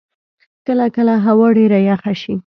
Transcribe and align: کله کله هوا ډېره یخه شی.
کله 0.65 0.87
کله 0.95 1.13
هوا 1.25 1.47
ډېره 1.57 1.79
یخه 1.89 2.13
شی. 2.21 2.35